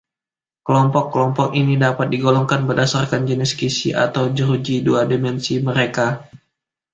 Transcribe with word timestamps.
Kelompok-kelompok 0.67 1.49
ini 1.61 1.73
dapat 1.85 2.07
digolongkan 2.13 2.61
berdasarkan 2.69 3.21
jenis 3.29 3.51
kisi 3.61 3.89
atau 4.05 4.23
jeruji 4.37 4.75
dua 4.87 5.01
dimensi 5.11 5.53
mereka. 5.69 6.07